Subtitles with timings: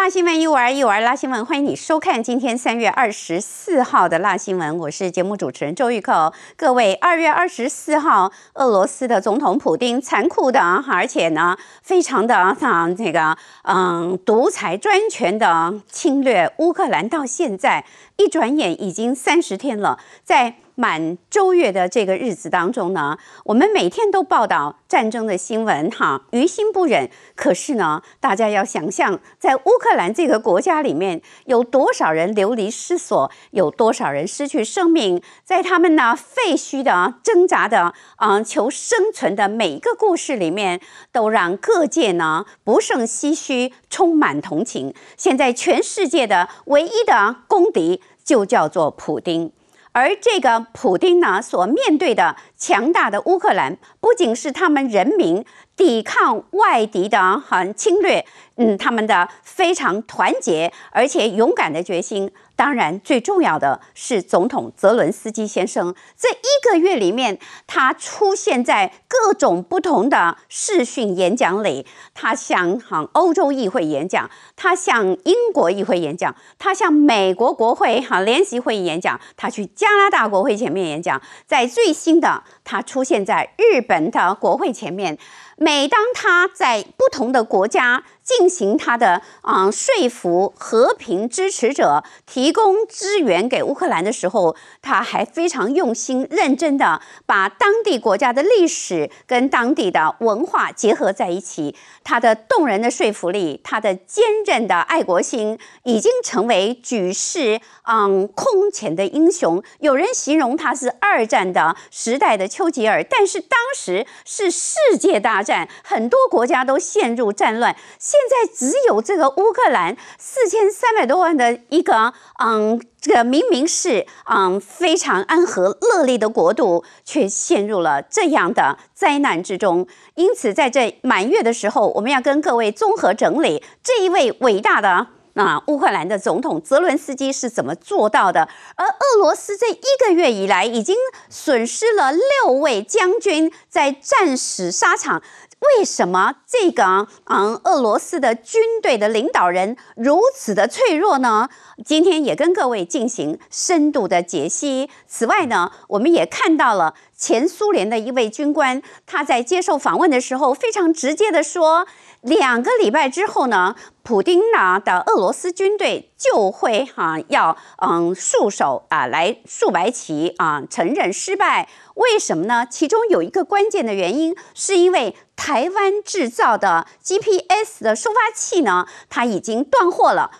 [0.00, 6.32] 辣新闻一玩一玩，辣新闻欢迎你收看今天三月二十四号的辣新闻，我是节目主持人周玉蔻。
[6.56, 10.58] 各位，二月二十四号，俄罗斯的总统普丁残酷的，
[10.88, 12.56] 而且呢，非常的啊，
[12.96, 17.84] 这个嗯，独裁专权的侵略乌克兰，到现在
[18.16, 20.54] 一转眼已经三十天了，在。
[20.74, 27.10] 满周月的这个日子当中呢，我们每天都报道战争的新闻，哈，于心不忍。
[27.34, 40.80] 可是呢，大家要想象，在乌克兰这个国家里面，有多少人流离失所，有多少人失去生命，在他们那废墟的挣扎的，嗯，求生存的每一个故事里面，
[41.12, 44.94] 都让各界呢不胜唏嘘，充满同情。
[45.16, 49.52] 现在全世界的唯一的公敌，就叫做普丁。
[49.92, 55.44] 而这个普丁呢，所面对的强大的乌克兰，不仅是他们人民
[55.76, 58.24] 抵抗外敌的很侵略，
[58.56, 62.30] 嗯，他们的非常团结而且勇敢的决心。
[62.60, 71.86] 当然，最重要的是总统泽伦斯基先生，这一个月里面，他出现在各种不同的视讯演讲里。
[72.12, 81.18] 他向哈欧洲议会演讲，他向英国议会演讲，他向美国国会哈联席会议演讲，他去加拿大国会前面演讲。
[81.46, 85.16] 在最新的，他出现在日本的国会前面。
[85.56, 88.02] 每当他在不同的国家
[88.38, 101.74] 进行他的啊、呃、说服和平支持者，提供支援给乌克兰的时候，他还非常用心认真的把当地国家的历史跟当地的文化结合在一起。
[102.04, 109.62] 他的动人的说服力，他的坚韧的爱国心，已经成为举世嗯空前的英雄。
[109.80, 115.68] 有人形容他是二战的时代的丘吉尔，但是当时是世界大战。
[115.82, 129.86] 很多国家都陷入战乱，现现在只有这个乌克兰四千三百多万的一个，嗯，这个明明是嗯非常安和乐利的国度，却陷入了这样的灾难之中。
[130.16, 135.06] 因此，在这满月的时候，我们要跟各位综合整理这一位伟大的。
[135.34, 138.46] 啊，乌克兰的总统泽伦斯基是怎么做到的？
[138.74, 140.94] 而俄罗斯这一个月以来，已经
[141.30, 145.22] 损失了六位将军在战死沙场。
[145.60, 151.48] 为什么这个嗯，俄罗斯的军队的领导人如此的脆弱呢？
[151.84, 154.88] 今天也跟各位进行深度的解析。
[155.06, 161.86] 此外呢，我们也看到了前苏联的一位军官，他在接受访问的时候，非常直接的说。
[162.22, 171.68] 两个礼拜之后呢，普丁呢的俄罗斯军队就会哈、要嗯束手啊来束白旗啊承认失败。
[171.94, 172.66] 为什么呢？
[172.70, 180.30] 其中有一个关键的原因，是因为台湾制造的 GPS 的收发器呢，它已经断货了。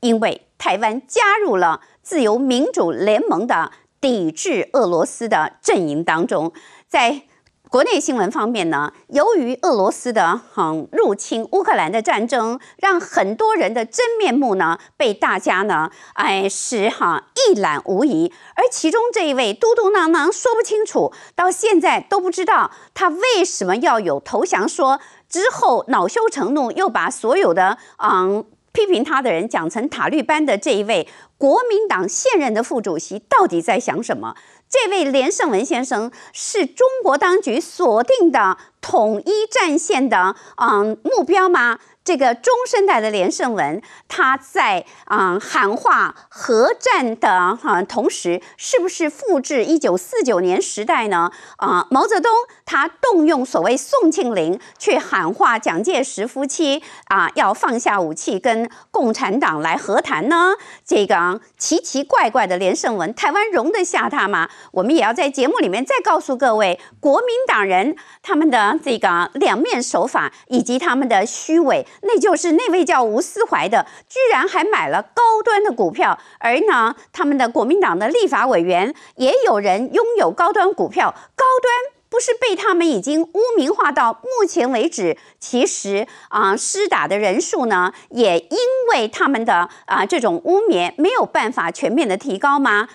[0.00, 3.72] 因为台湾加入了自由民主联盟的
[4.04, 6.52] 抵制俄罗斯的阵营当中，
[6.86, 7.22] 在。
[7.70, 18.32] 国内新闻方面呢，由于俄罗斯的嗯入侵乌克兰的战争，让很多人的真面目呢被大家呢哎是哈一览无遗。
[18.54, 28.44] 而其中这一位嘟嘟囔囔说不清楚，到现在都不知道他为什么要有投降说，之后恼羞成怒，又把所有的嗯
[28.74, 31.08] 批评他的人讲成塔利班的这一位
[31.38, 34.34] 国民党现任的副主席，到底在想什么？
[34.68, 41.78] 这位连胜文先生是中国当局锁定的统一战线的嗯目标吗？
[42.04, 51.32] 这个中生代的连胜文，他在啊、喊话核战的哈、同时，是不是复制一九四九年时代呢？
[51.56, 52.30] 啊、毛泽东
[52.66, 60.56] 他动用所谓宋庆龄去喊话蒋介石夫妻啊，要放下武器跟共产党来和谈呢？
[60.84, 64.50] 这个奇奇怪怪的连胜文，台湾容得下他吗？
[64.72, 71.86] 我们也要在节目里面再告诉各位，国民党人他们的这个两面手法以及他们的虚伪。
[72.02, 81.72] 那就是那位叫吴思怀的，居然还买了高端的股票，而呢，他们的国民党的立法委员也有人拥有高端股票，高端
[82.08, 88.58] 不是被他们已经污名化到目前为止，其实啊，施打的人数呢，也因
[88.92, 92.88] 为他们的啊这种污蔑没有办法全面的提高吗？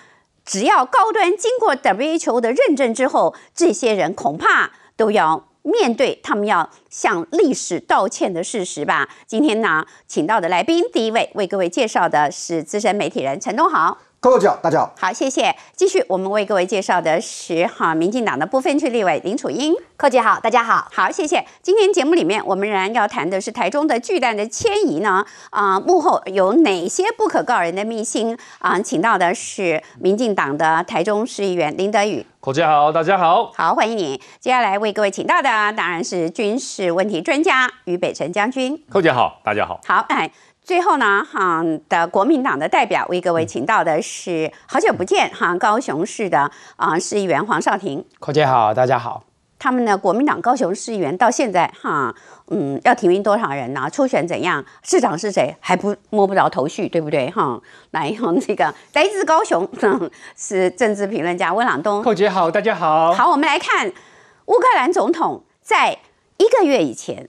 [0.44, 5.49] 只要高端经过 WHO 的认证之后，这些人恐怕都要。
[5.62, 9.08] 面对他们要向历史道歉的事实吧。
[9.26, 13.98] 今天呢，请到的来宾，第一位为各位介绍的是资深媒体人陈东豪。
[14.22, 15.56] 各位大家好，好，谢谢。
[15.74, 19.74] 继续，我们为各位介绍的是哈，民进党的部分区立委林楚英。
[19.96, 21.42] 寇姐好，大家好，好，谢谢。
[21.62, 28.82] 今天节目里面，我们仍然要谈的是台中的巨蛋的迁移呢，啊、呃，幕后有哪些不可告人的秘辛啊、呃？
[28.82, 32.26] 请到的是民进党的台中市议员林德宇。
[32.40, 34.20] 寇姐好，大家好，好，欢迎你。
[34.38, 38.78] 接下来为各位请到的当然是军事问题专家于北辰将军。
[38.90, 40.30] 寇姐好，大家好，好，哎。
[40.70, 48.04] 最后呢，哈的国民党的代表为各位请到的是好久不见哈高雄市的啊市议员黄少廷。
[48.20, 49.24] 寇姐好，大家好。
[49.58, 52.14] 他们呢国民党高雄市议员到现在哈
[52.50, 53.90] 嗯要提名多少人呢？
[53.92, 54.64] 初选怎样？
[54.84, 55.52] 市长是谁？
[55.58, 57.28] 还不摸不着头绪，对不对？
[57.32, 59.68] 哈，来用 这个来自高雄
[60.38, 62.00] 是政治评论家温朗东。
[62.00, 63.12] 寇姐好，大家好。
[63.12, 63.88] 好，我们来看
[64.46, 65.98] 乌克兰总统在
[66.36, 67.28] 一个月以前，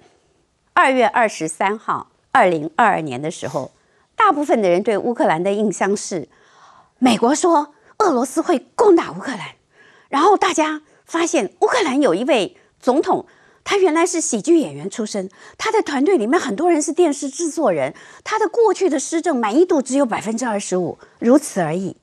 [0.75, 2.09] 二月二十三号。
[2.31, 3.71] 二零二二年的时候，
[4.15, 6.29] 大部分的人对乌克兰的印象是，
[6.99, 9.55] 美国说俄罗斯会攻打乌克兰，
[10.09, 13.25] 然后大家发现乌克兰有一位总统，
[13.63, 17.93] 他原来是喜剧演员出身，他的团队里面很多人是电视制作人，
[18.23, 21.97] 他的过去的施政满意度只有百分之二十五，如此而已。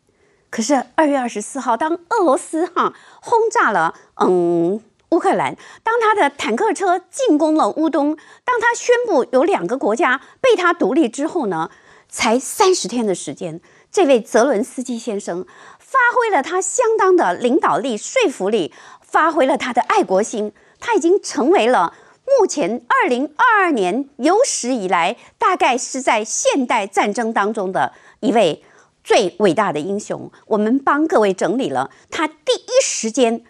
[0.51, 4.81] 可是二月二十四号，当俄罗斯哈轰炸了，嗯。
[5.10, 11.70] 乌克兰，当他的坦克车进攻了乌东，当他宣布有两个国家被他独立之后呢，
[12.08, 13.60] 才三十天的时间，
[13.90, 15.46] 这位泽伦斯基先生
[15.78, 21.94] 发挥了他相当的领导力、说服力，发挥了他的爱国心，他已经成为了
[22.26, 28.62] 目前二零二二年有史以来大概是在现代战争当中的一位
[29.02, 30.31] 最伟大的英雄。
[30.49, 33.43] 我们帮各位整理了他第一时间。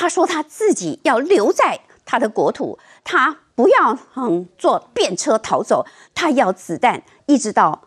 [0.00, 5.84] 他说他自己要留在他的国土，他不要嗯坐便车逃走，
[6.14, 7.02] 他要子弹。
[7.26, 7.82] 一直到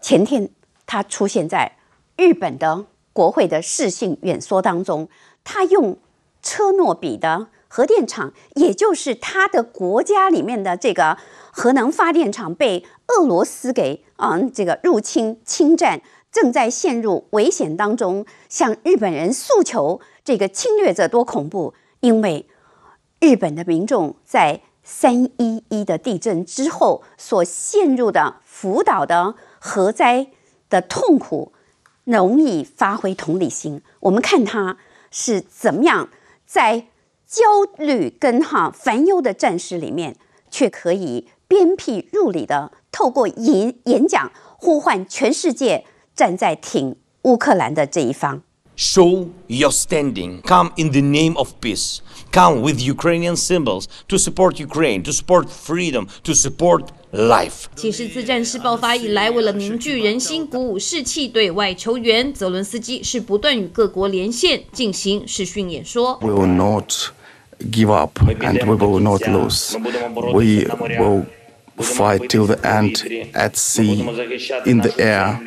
[0.00, 0.48] 前天，
[0.86, 1.76] 他出现在
[2.16, 5.08] 日本的国会的视讯演说当中，
[5.42, 5.98] 他用
[6.40, 11.18] 车诺比的核电厂，也就是他的国家里面的这个
[11.50, 16.00] 核能发电厂被俄罗斯给嗯这个入侵侵占，
[16.36, 20.02] 正在陷入危险当中，向日本人诉求。
[20.22, 21.72] 这个侵略者多恐怖！
[22.00, 22.46] 因为
[23.20, 30.26] 日本的民众在三一一的地震之后所陷入的福岛的核灾
[30.68, 31.52] 的痛苦，
[32.04, 33.80] 容易发挥同理心。
[34.00, 34.76] 我们看他
[35.10, 36.10] 是怎么样
[36.44, 36.88] 在
[37.26, 37.42] 焦
[37.78, 40.16] 虑跟哈烦忧的战事里面，
[40.50, 48.41] 却可以鞭辟入里的透过演演讲呼唤全世界站在挺乌克兰的这一方。
[48.77, 50.41] Show your standing.
[50.41, 51.99] Come in the name of peace.
[52.31, 57.65] Come with Ukrainian symbols to support Ukraine, to support freedom, to support life.
[57.75, 66.17] 其实自战事爆发以来，为了凝聚人心、鼓舞士气，对外求援，泽伦斯基是不断与各国连线进行视讯演说。
[66.21, 67.11] We will not
[67.59, 69.77] give up and we will not lose.
[69.77, 71.25] We will
[71.77, 73.03] fight till the end
[73.33, 74.01] at sea,
[74.65, 75.37] in the air.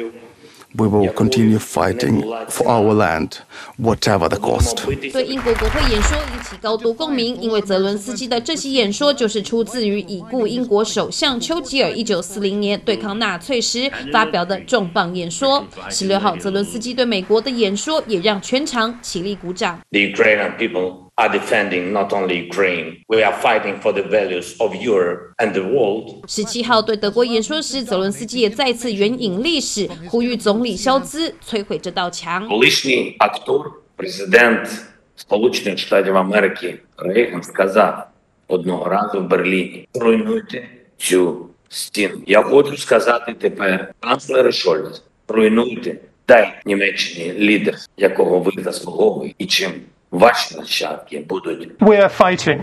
[0.75, 3.39] We will continue fighting for our land,
[3.81, 4.86] whatever the cost.
[5.12, 15.66] 对英国国会演说引起高度共鸣，因为泽伦斯基的这些演说就是出自于已故英国首相丘吉尔一九四零年对抗纳粹时发表的重磅演说。
[15.89, 19.80] 十六号，泽伦斯基对美国的演说也让全场起立鼓掌。
[19.89, 25.20] The Ukrainian people are defending not only Ukraine, we are fighting for the values of Europe
[25.38, 26.25] and the world.
[26.26, 32.49] 十七号对德国演说时，泽伦斯基也再次援引历史，呼吁总理肖兹摧毁这道墙。
[32.49, 34.68] Колишній актор, президент
[35.16, 38.06] Сполучених Штатів Америки Рейган сказав
[38.49, 40.68] одного разу в Берліні: "Руйнуйте
[40.99, 42.23] цю стіну".
[42.26, 45.97] Я хочу сказати тепер канцлеру Шольц: "Руйнуйте,
[46.28, 49.98] дай Німеччині лідер, якого ви заслуговуєте і чим Ваши нащадки будут.
[50.11, 52.62] We are fighting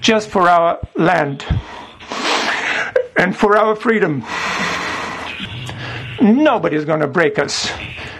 [0.00, 1.44] just for our land
[3.16, 4.22] and for our freedom.
[6.20, 7.70] Nobody is going to break us.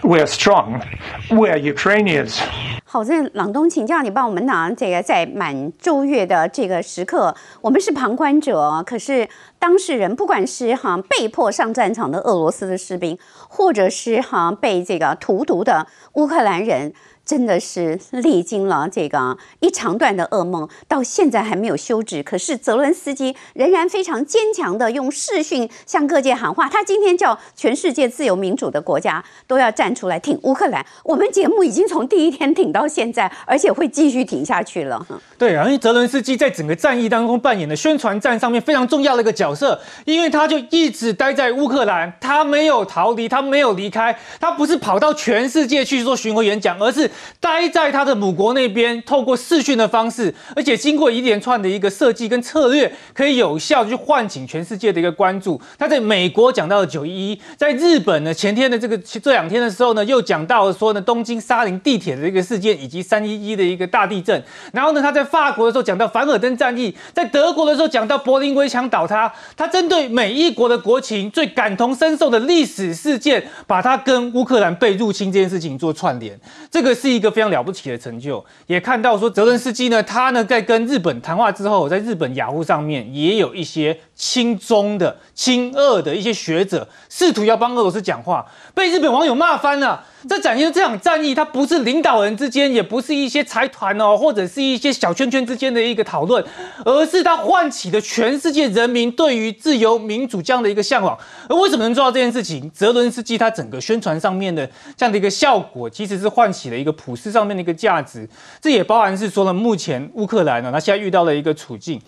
[0.03, 0.83] We are strong.
[1.31, 2.41] We are Ukrainians.
[2.85, 9.29] 好，这朗东，请教你帮我们拿这个在满昼月的这个时刻，我们是旁观者，可是
[9.62, 13.16] 当事人，不管是哈被迫上战场的俄罗斯的士兵，
[13.48, 16.94] 或者是哈被这个荼毒的乌克兰人。
[17.24, 22.22] 真的是历经了这个一长段的噩梦，到现在还没有休止。
[22.24, 26.68] 可是泽伦斯基仍然非常坚强的用视讯向各界喊话。
[26.68, 30.84] 他今天叫全世界自由民主的国家都要站出来挺乌克兰。
[31.06, 35.06] 我们节目已经从第一天挺到现在，而且会继续挺下去了。
[35.38, 55.60] 对啊，因为泽伦斯基在整个战役当中扮演的宣传战上面非常重要的一个角色，因为他就一直待在乌克兰，他没有逃离，他没有离开，他不是跑到全世界去做巡回演讲，而是待在他的母国那边，透过视讯的方式，而且经过一连串的一个设计跟策略，可以有效去唤醒全世界的一个关注。
[55.78, 64.44] 他在美国讲到了九一一，在日本呢前天的这个这两天的时候呢，又讲到了说呢东京沙林地铁的一个事件，以及三一一的一个大地震。
[64.74, 69.32] 然后呢他在法国的时候讲到凡尔登战役，在德国的时候讲到柏林围墙倒塌。
[69.56, 78.44] 他针对每一国的国情最感同身受的历史事件，把它跟乌克兰被入侵这件事情做串联，这个是一个非常了不起的成就。
[78.68, 90.06] 也看到说泽伦斯基呢，他呢在跟日本谈话之后，在日本雅虎上面也有一些亲中的、亲俄的一些学者试图要帮俄罗斯讲话，被日本网友骂翻了。
[90.30, 96.46] 这展现这场战役，它不是领导人之间，也不是一些财团哦，或者是一些小圈圈之间的一个讨论，
[96.86, 101.18] 而是它唤起了全世界人民对于自由民主这样的一个向往。
[101.50, 102.70] 而为什么能做到这件事情？
[102.70, 108.30] 泽伦斯基他整个宣传上面的这样的一个效果，其实是唤起了一个普世上面的一个价值。
[108.62, 112.00] 这也包含是说了，目前乌克兰呢，他现在遇到了一个处境，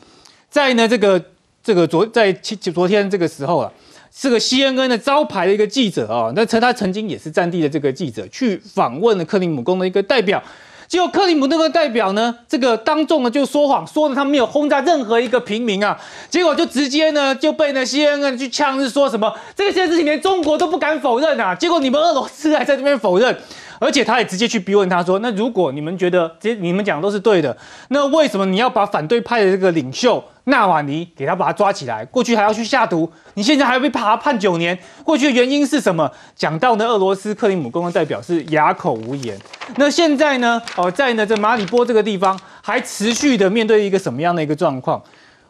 [0.51, 1.19] 在呢这个
[1.63, 3.71] 这个昨在昨天这个时候啊。
[4.15, 10.39] 是个 CNN 的招牌的一个记者啊，那他他曾经也是战地的这个记者，去访问了克里姆宫的一个代表，
[10.87, 23.35] 结果克里姆那个代表呢，这个当众呢就说谎，说了他没有轰炸任何一个平民啊， 结果就直接呢就被呢 CNN 去呛，是说什么这个些事情连中国都不敢否认啊，结果你们俄罗斯还在这边否认。
[23.79, 27.55] 而且他也直接去逼问他说：“那如果你们觉得这你们讲的都是对的，
[27.89, 32.05] 那为什么你要把反对派的这个领袖纳瓦尼给他把他抓起来？
[32.05, 34.77] 过去还要去下毒，你现在还要被判判九年？
[35.03, 39.37] 过去的原因是什么？”讲到呢，俄罗斯克里姆宫的代表是哑口无言。
[39.77, 40.61] 那现在呢？
[40.75, 45.01] 哦，在呢这马里波这个地方还持续的面对一个什么样的一个状况？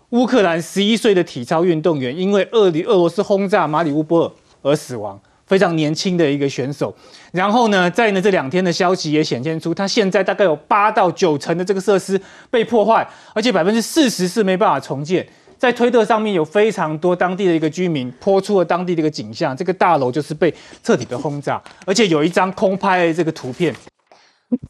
[0.10, 5.20] 乌克兰十一岁的体操运动员因为俄里俄罗斯轰炸马里乌波尔而死亡。
[5.46, 6.94] 非常年轻的一个选手，
[7.32, 12.20] 然后呢，在呢这两天的消息也显现出，他现在大概有八到九成的这个设施
[12.50, 15.28] 被破坏，而且百分之四十是没办法重建。
[15.58, 23.74] 在推特上面有非常多当地的一个居民泼出了当地的一个景象，这个大楼就是被彻底的轰炸，而且有一张空拍的这个图片，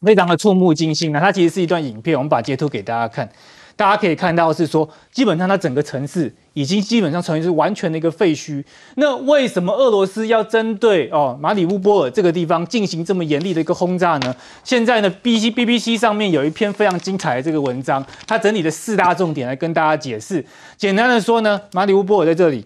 [0.02, 1.10] 非常的触目惊心。
[1.10, 3.28] 那它其实是一段影片，我们把截图给大家看。
[3.74, 8.64] 大家可以看到是说，基本上它整个城市已经基本上成为是完全的一个废墟。
[8.94, 14.34] 那为什么俄罗斯要针对哦马里乌波尔这个地方进行这么严厉的一个轰炸呢？
[14.62, 20.44] 现在呢，BBC BBC 上面有一篇非常精彩的这个文章，它整理的四大重点来跟大家解释。
[20.76, 22.64] 简单的说呢，马里乌波尔在这里，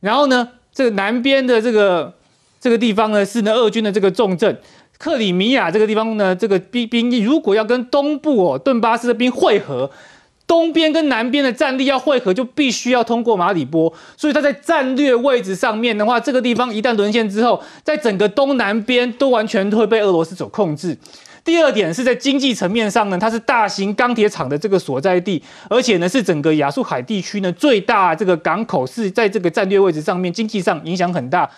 [0.00, 2.14] 然后呢，这个南边的这个
[2.60, 4.60] 这个地方呢是呢俄军的这个重镇
[4.98, 9.88] 克里米亚这个地方呢，这个兵兵役如果要跟东部哦顿巴斯的兵会合。
[10.48, 20.96] 东边跟南边的战力要汇合，就必须要通过马里波，所以它在战略位置上面的话，这个地方一旦沦陷之后，在整个东南边都完全会被俄罗斯所控制。
[21.44, 31.48] 第二点是在经济层面上呢，它是大型钢铁厂的这个所在地，而且呢是整个亚速海地区呢最大这个港口，是在这个战略位置上面，经济上影响很大。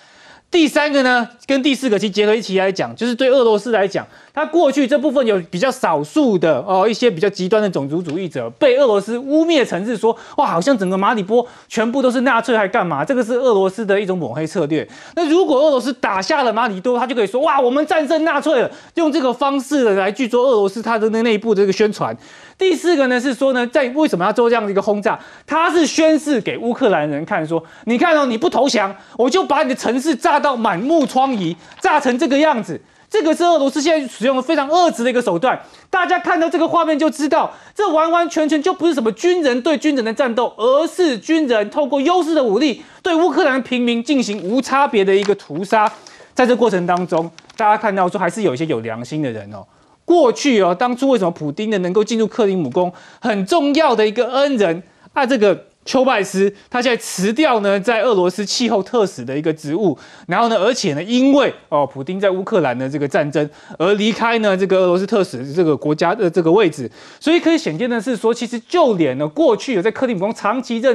[0.50, 4.04] 第三个呢，跟第四个其实结合一起来讲，就是对俄罗斯来讲，
[4.34, 13.04] 它过去这部分有比较少数的哦，一些比较极端的种族主义者被俄罗斯污蔑成是说，哇，好像整个马里波全部都是纳粹，还干嘛？
[13.04, 14.86] 这个是俄罗斯的一种抹黑策略。
[15.14, 22.16] 那如果俄罗斯打下了马里多，他就可以说，哇，我们战胜纳粹了，用这个方式来去做俄罗斯它的那内部的这个宣传。
[22.58, 25.18] 第四个呢是说呢，在为什么要做这样的一个轰炸？
[25.46, 32.80] 他是宣示给乌克兰人看，说你看哦，你不投降，我就把你的城市炸到满目疮痍，炸成这个样子。
[33.10, 35.60] 这个是俄罗斯现在使用的非常恶质的一个手段。
[35.90, 45.92] 大家看到这个画面就知道，这完完全全就不是什么军人对军人的战斗，而是军人透过优势的武力对乌克兰平民进行无差别的一个屠杀。
[46.34, 49.66] 在这过程当中，大家看到说还是有一些有良心的人哦。
[50.04, 52.92] 过去哦，当初为什么普丁呢能够进入克里姆宫？
[53.20, 54.80] 很重要的一个恩人
[55.12, 70.90] 啊，这个丘拜斯，他现在辞掉呢在俄罗斯气候特使的一个职务，然后呢，而且呢，因为哦，普丁在乌克兰的这个战争而离开呢这个俄罗斯特使这个国家的这个位置，所以可以显见的是说，其实就连呢过去有在克里姆宫长期任。